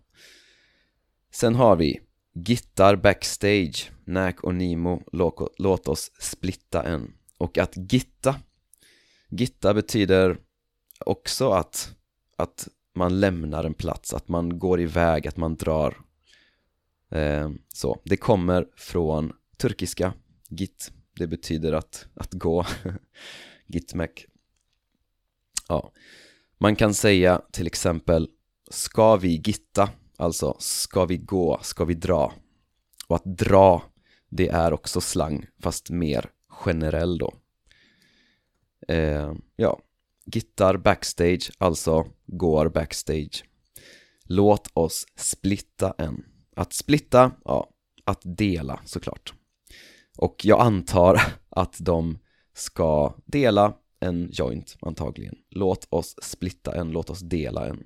Sen 1.31 1.55
har 1.55 1.75
vi 1.75 1.99
Gittar 2.33 2.95
backstage, 2.95 3.91
Näk 4.05 4.43
och 4.43 4.55
Nimo, 4.55 5.03
låt, 5.11 5.55
låt 5.57 5.87
oss 5.87 6.11
splitta 6.19 6.83
en. 6.83 7.13
Och 7.39 7.57
att 7.57 7.73
gitta 7.91 8.35
Gitta 9.29 9.73
betyder 9.73 10.37
också 11.05 11.51
att, 11.51 11.95
att 12.37 12.67
man 12.95 13.19
lämnar 13.19 13.63
en 13.63 13.73
plats, 13.73 14.13
att 14.13 14.27
man 14.27 14.59
går 14.59 14.81
iväg, 14.81 15.27
att 15.27 15.37
man 15.37 15.55
drar 15.55 15.97
eh, 17.11 17.49
Så, 17.73 18.01
det 18.05 18.17
kommer 18.17 18.67
från 18.75 19.33
turkiska, 19.57 20.13
git, 20.49 20.91
det 21.15 21.27
betyder 21.27 21.73
att, 21.73 22.07
att 22.13 22.33
gå, 22.33 22.65
gitmek 23.67 24.25
Ja, 25.67 25.91
man 26.57 26.75
kan 26.75 26.93
säga 26.93 27.41
till 27.51 27.67
exempel 27.67 28.29
Ska 28.71 29.15
vi 29.15 29.41
gitta? 29.45 29.89
Alltså, 30.17 30.55
ska 30.59 31.05
vi 31.05 31.17
gå? 31.17 31.59
Ska 31.61 31.85
vi 31.85 31.93
dra? 31.93 32.33
Och 33.07 33.15
att 33.15 33.25
dra, 33.25 33.83
det 34.29 34.49
är 34.49 34.73
också 34.73 35.01
slang, 35.01 35.45
fast 35.59 35.89
mer 35.89 36.29
generell 36.65 37.17
då. 37.17 37.33
Eh, 38.87 39.33
Ja, 39.55 39.79
Gittar 40.25 40.77
backstage, 40.77 41.51
alltså 41.57 42.07
går 42.25 42.69
backstage. 42.69 43.43
Låt 44.23 44.69
oss 44.73 45.05
splitta 45.15 45.93
en. 45.97 46.25
Att 46.55 46.73
splitta, 46.73 47.31
ja, 47.45 47.69
att 48.03 48.21
dela 48.23 48.79
såklart. 48.85 49.33
Och 50.17 50.45
jag 50.45 50.61
antar 50.61 51.21
att 51.49 51.77
de 51.79 52.19
ska 52.53 53.15
dela 53.25 53.73
en 53.99 54.29
joint 54.31 54.77
antagligen. 54.81 55.35
Låt 55.49 55.87
oss 55.89 56.15
splitta 56.21 56.75
en, 56.75 56.91
låt 56.91 57.09
oss 57.09 57.19
dela 57.19 57.67
en. 57.67 57.83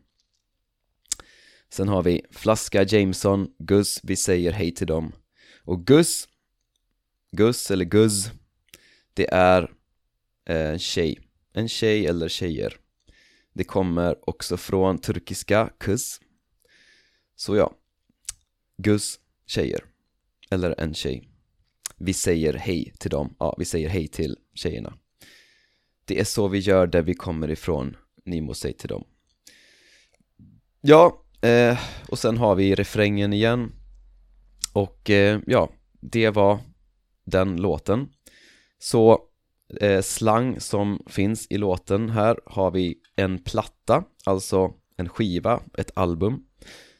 Sen 1.70 1.88
har 1.88 2.04
vi 2.04 2.22
Flaska 2.32 2.84
Jameson, 2.84 3.48
Gus, 3.60 4.00
vi 4.04 4.16
säger 4.16 4.52
hej 4.52 4.76
till 4.76 4.88
dem. 4.88 5.12
Och 5.64 5.88
Gus 5.88 6.28
Gus 7.32 7.72
eller 7.72 7.86
Guzz 7.86 8.32
det 9.14 9.34
är 9.34 9.62
eh, 10.46 10.70
en 10.70 10.80
tjej 10.80 11.20
en 11.54 11.70
tjej 11.70 12.08
eller 12.08 12.30
tjejer. 12.30 12.78
Det 13.54 13.64
kommer 13.64 14.30
också 14.30 14.58
från 14.58 14.98
turkiska 14.98 15.70
kus. 15.80 16.20
Så 17.36 17.56
ja 17.56 17.74
Gus, 18.78 19.20
tjejer 19.46 19.86
Eller 20.50 20.76
en 20.78 20.94
tjej. 20.94 21.30
Vi 21.98 22.14
säger 22.14 22.54
hej 22.54 22.94
till 23.00 23.12
dem, 23.12 23.36
ja 23.40 23.56
vi 23.58 23.66
säger 23.66 23.90
hej 23.90 24.08
till 24.08 24.38
tjejerna. 24.54 24.98
Det 26.06 26.20
är 26.20 26.24
så 26.24 26.48
vi 26.48 26.60
gör 26.60 26.88
där 26.88 27.02
vi 27.02 27.14
kommer 27.14 27.52
ifrån. 27.52 27.98
Ni 28.26 28.42
må 28.42 28.54
säga 28.54 28.74
till 28.74 28.90
dem. 28.90 29.04
Ja, 30.82 31.26
eh, 31.42 31.80
och 32.08 32.20
sen 32.20 32.38
har 32.38 32.56
vi 32.56 32.76
refrängen 32.76 33.34
igen. 33.34 33.72
Och 34.74 35.10
eh, 35.10 35.40
ja, 35.48 35.70
det 36.02 36.30
var 36.30 36.60
den 37.24 37.56
låten. 37.62 38.10
Så 38.84 39.20
eh, 39.82 40.02
slang 40.02 40.60
som 40.60 41.04
finns 41.08 41.48
i 41.50 41.58
låten 41.58 42.10
här 42.10 42.40
har 42.46 42.72
vi 42.72 42.96
en 43.16 43.44
platta, 43.44 44.04
alltså 44.26 44.74
en 44.98 45.10
skiva, 45.10 45.62
ett 45.78 45.92
album. 45.96 46.46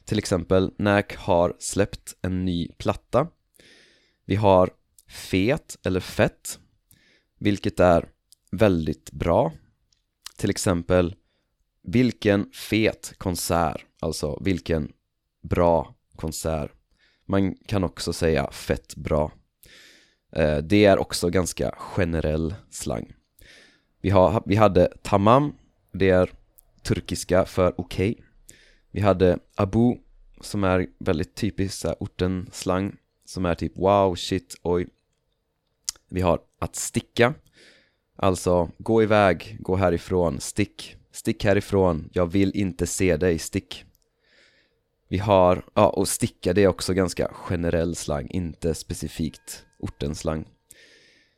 Till 0.04 0.18
exempel 0.18 0.74
Nack 0.78 1.16
har 1.16 1.56
släppt 1.58 2.14
en 2.22 2.44
ny 2.44 2.68
platta. 2.68 3.28
Vi 4.24 4.34
har 4.34 4.70
fet 5.08 5.78
eller 5.84 6.00
fett 6.00 6.58
Vilket 7.38 7.80
är 7.80 8.08
väldigt 8.50 9.12
bra. 9.12 9.52
Till 10.36 10.50
exempel 10.50 11.14
Vilken 11.82 12.50
fet 12.52 13.14
konsert, 13.18 13.86
alltså 14.00 14.38
vilken 14.44 14.92
bra 15.42 15.94
konsert. 16.16 16.72
Man 17.26 17.54
kan 17.54 17.84
också 17.84 18.12
säga 18.12 18.50
fett 18.50 18.96
bra. 18.96 19.32
Eh, 20.36 20.58
det 20.58 20.84
är 20.84 20.98
också 20.98 21.30
ganska 21.30 21.74
generell 21.78 22.54
slang. 22.70 23.12
Vi, 24.00 24.10
har, 24.10 24.42
vi 24.46 24.56
hade 24.56 24.88
tamam, 25.02 25.54
det 25.92 26.10
är 26.10 26.30
turkiska 26.82 27.44
för 27.44 27.80
okej. 27.80 28.10
Okay. 28.10 28.24
Vi 28.90 29.00
hade 29.00 29.38
abu, 29.54 29.96
som 30.40 30.64
är 30.64 30.86
väldigt 30.98 31.34
typisk 31.34 31.84
orten-slang 32.00 32.96
Som 33.24 33.44
är 33.44 33.54
typ 33.54 33.76
wow, 33.76 34.14
shit, 34.14 34.56
oj. 34.62 34.86
Vi 36.08 36.20
har 36.20 36.38
att 36.58 36.76
sticka 36.76 37.34
Alltså, 38.16 38.70
gå 38.78 39.02
iväg, 39.02 39.56
gå 39.60 39.76
härifrån, 39.76 40.40
stick. 40.40 40.96
Stick 41.12 41.44
härifrån, 41.44 42.10
jag 42.12 42.26
vill 42.26 42.56
inte 42.56 42.86
se 42.86 43.16
dig, 43.16 43.38
stick. 43.38 43.84
Vi 45.08 45.18
har, 45.18 45.64
ja 45.74 45.88
och 45.88 46.08
sticka 46.08 46.52
det 46.52 46.62
är 46.62 46.68
också 46.68 46.94
ganska 46.94 47.30
generell 47.34 47.94
slang, 47.94 48.26
inte 48.30 48.74
specifikt 48.74 49.64
ortenslang 49.84 50.44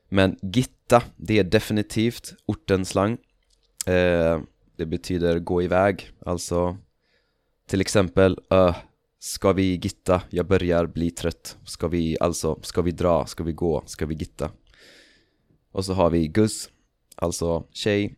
Men 0.08 0.36
gitta, 0.42 1.02
det 1.16 1.38
är 1.38 1.44
definitivt 1.44 2.34
ortenslang 2.46 3.18
eh, 3.86 4.40
Det 4.76 4.86
betyder 4.86 5.38
gå 5.38 5.62
iväg, 5.62 6.10
alltså 6.26 6.76
Till 7.66 7.80
exempel, 7.80 8.38
uh, 8.52 8.76
ska 9.18 9.52
vi 9.52 9.76
gitta? 9.76 10.22
Jag 10.30 10.46
börjar 10.46 10.86
bli 10.86 11.10
trött 11.10 11.58
Ska 11.64 11.88
vi, 11.88 12.16
alltså, 12.20 12.58
ska 12.62 12.82
vi 12.82 12.90
dra? 12.90 13.26
Ska 13.26 13.44
vi 13.44 13.52
gå? 13.52 13.82
Ska 13.86 14.06
vi 14.06 14.14
gitta? 14.14 14.50
Och 15.72 15.84
så 15.84 15.92
har 15.92 16.10
vi 16.10 16.28
gus, 16.28 16.70
alltså 17.16 17.66
tjej 17.72 18.14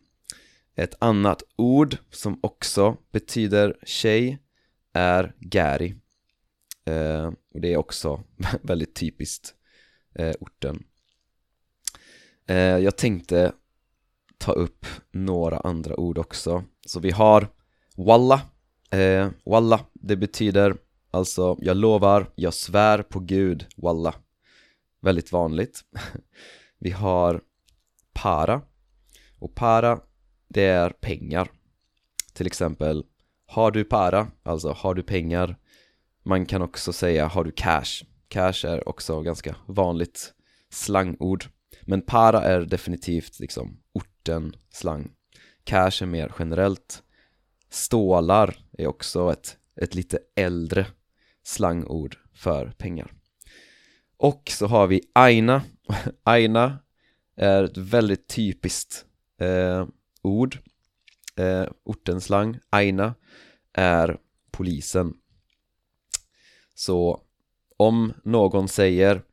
Ett 0.75 0.95
annat 0.99 1.43
ord 1.55 1.97
som 2.11 2.39
också 2.41 2.97
betyder 3.11 3.77
tjej 3.83 4.39
är 4.93 5.35
gäri 5.53 5.95
eh, 6.85 7.31
Och 7.53 7.61
det 7.61 7.73
är 7.73 7.77
också 7.77 8.23
väldigt 8.61 8.95
typiskt 8.95 9.55
eh, 10.15 10.33
orten. 10.39 10.83
Eh, 12.47 12.55
Jag 12.57 12.97
tänkte 12.97 13.51
ta 14.37 14.51
upp 14.51 14.85
några 15.11 15.57
andra 15.59 15.99
ord 15.99 16.17
också. 16.17 16.63
Så 16.85 16.99
vi 16.99 17.11
har 17.11 17.47
Walla, 17.97 18.41
eh, 18.91 19.29
Walla, 19.45 19.79
det 19.93 20.15
betyder 20.15 20.75
alltså 21.11 21.57
jag 21.61 21.77
lovar, 21.77 22.31
jag 22.35 22.53
svär 22.53 23.01
på 23.01 23.19
gud, 23.19 23.65
Walla. 23.77 24.13
Väldigt 25.01 25.31
vanligt. 25.31 25.81
Vi 26.79 26.91
har 26.91 27.41
para. 28.13 28.61
Och 29.39 29.55
para, 29.55 29.99
det 30.47 30.63
är 30.65 30.89
pengar. 30.89 31.51
Till 32.33 32.47
exempel 32.47 33.05
Har 33.45 33.71
du 33.71 33.83
para, 33.83 34.27
alltså 34.43 34.71
har 34.71 34.93
du 34.93 35.03
pengar? 35.03 35.55
Man 36.23 36.45
kan 36.45 36.61
också 36.61 36.93
säga 36.93 37.27
har 37.27 37.43
du 37.43 37.51
cash? 37.51 38.03
Cash 38.29 38.65
är 38.65 38.89
också 38.89 39.21
ganska 39.21 39.55
vanligt 39.65 40.33
slangord. 40.69 41.45
Men 41.81 42.01
para 42.01 42.43
är 42.43 42.61
definitivt 42.61 43.39
liksom 43.39 43.79
orten 43.93 44.55
slang. 44.69 45.11
Cash 45.63 46.01
är 46.01 46.05
mer 46.05 46.33
generellt. 46.39 47.03
Stålar 47.69 48.57
är 48.77 48.87
också 48.87 49.31
ett, 49.31 49.57
ett 49.75 49.95
lite 49.95 50.19
äldre 50.35 50.87
slangord 51.43 52.17
för 52.33 52.73
pengar. 52.77 53.13
Och 54.17 54.51
så 54.53 54.67
har 54.67 54.87
vi 54.87 55.01
aina. 55.13 55.63
Aina 56.23 56.79
är 57.35 57.63
ett 57.63 57.77
väldigt 57.77 58.27
typiskt 58.27 59.05
eh, 59.41 59.87
ord. 60.21 60.57
Eh, 61.35 61.67
Ortenslang, 61.83 62.59
aina 62.69 63.15
är 63.73 64.17
polisen. 64.51 65.13
Så 66.75 67.23
om 67.79 68.13
någon 68.23 68.67
säger 68.67 69.23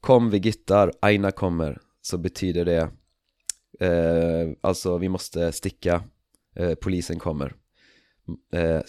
Kom 0.00 0.30
vi 0.30 0.38
gittar, 0.38 0.92
aina 1.00 1.30
kommer 1.30 1.80
Så 2.02 2.18
betyder 2.18 2.64
det 2.64 2.90
eh, 3.86 4.52
Alltså 4.60 4.98
vi 4.98 5.08
måste 5.08 5.52
sticka 5.52 6.04
eh, 6.56 6.74
Polisen 6.74 7.18
kommer. 7.18 7.54
Eh, 8.52 8.80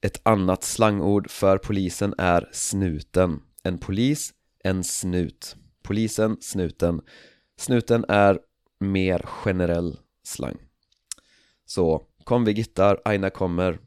Ett 0.00 0.20
annat 0.22 0.62
slangord 0.62 1.30
för 1.30 1.58
polisen 1.58 2.14
är 2.18 2.48
snuten. 2.52 3.40
En 3.62 3.78
polis, 3.78 4.32
en 4.64 4.84
snut. 4.84 5.56
Polisen, 5.82 6.36
snuten. 6.40 7.00
Snuten 7.56 8.04
är 8.08 8.38
mer 8.80 9.18
generell 9.26 9.98
slang. 10.24 10.56
Så 11.64 12.02
kom 12.24 12.44
vi 12.44 12.52
gittar, 12.52 13.00
aina 13.04 13.30
kommer. 13.30 13.78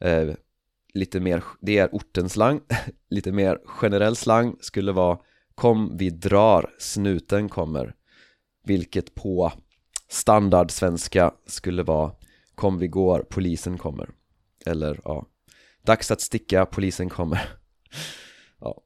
Eh, 0.00 0.34
Lite 0.94 1.20
mer, 1.20 1.44
det 1.60 1.78
är 1.78 1.88
ortens 1.92 2.32
slang 2.32 2.60
Lite 3.10 3.32
mer 3.32 3.58
generell 3.64 4.16
slang 4.16 4.56
skulle 4.60 4.92
vara 4.92 5.18
Kom 5.54 5.96
vi 5.96 6.10
drar, 6.10 6.74
snuten 6.78 7.48
kommer. 7.48 7.94
Vilket 8.64 9.14
på 9.14 9.52
standard 10.08 10.70
svenska 10.70 11.34
skulle 11.46 11.82
vara 11.82 12.12
Kom 12.54 12.78
vi 12.78 12.88
går, 12.88 13.26
polisen 13.30 13.78
kommer. 13.78 14.10
Eller 14.66 15.00
ja 15.04 15.26
Dags 15.82 16.10
att 16.10 16.20
sticka, 16.20 16.66
polisen 16.66 17.08
kommer. 17.08 17.40
Ja. 18.60 18.82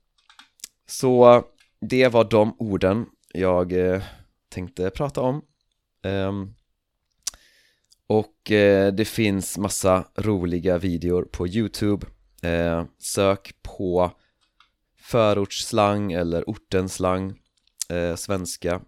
Så 0.86 1.44
det 1.80 2.08
var 2.08 2.24
de 2.24 2.56
orden 2.58 3.06
jag 3.34 3.72
eh, 3.72 4.02
tänkte 4.48 4.90
prata 4.90 5.20
om. 5.20 5.42
Um, 6.02 6.54
och 8.06 8.50
eh, 8.50 8.92
det 8.92 9.04
finns 9.04 9.58
massa 9.58 10.04
roliga 10.16 10.78
videor 10.78 11.22
på 11.22 11.48
Youtube 11.48 12.06
eh, 12.42 12.84
Sök 12.98 13.54
på 13.62 14.10
förortsslang 15.00 16.12
eller 16.12 16.50
ortenslang 16.50 17.38
eh, 17.88 18.16
svenska 18.16 18.80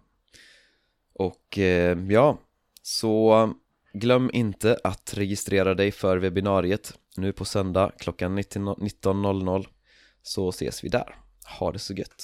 Och 1.13 1.57
eh, 1.57 1.97
ja, 2.09 2.37
så 2.81 3.53
glöm 3.93 4.29
inte 4.33 4.79
att 4.83 5.13
registrera 5.17 5.73
dig 5.73 5.91
för 5.91 6.17
webbinariet 6.17 6.93
nu 7.17 7.33
på 7.33 7.45
söndag 7.45 7.91
klockan 7.99 8.39
19.00 8.39 9.65
så 10.21 10.49
ses 10.49 10.83
vi 10.83 10.89
där. 10.89 11.15
Ha 11.59 11.71
det 11.71 11.79
så 11.79 11.93
gött! 11.93 12.23